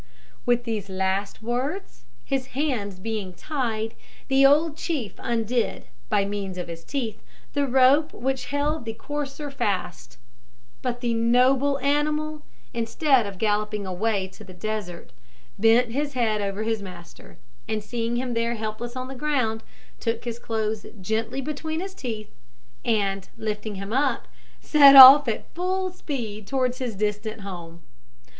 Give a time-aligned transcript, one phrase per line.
[0.47, 0.89] With these
[1.43, 3.93] words, his hands being tied,
[4.29, 7.21] the old chief undid, by means of his teeth,
[7.53, 10.17] the rope which held the courser fast;
[10.81, 12.41] but the noble animal,
[12.73, 15.11] instead of galloping away to the desert,
[15.59, 17.37] bent his head over his master,
[17.69, 19.61] and seeing him helpless on the ground,
[19.99, 22.31] took his clothes gently between his teeth,
[22.83, 24.27] and, lifting him up,
[24.61, 27.81] set off at full speed towards his distant home.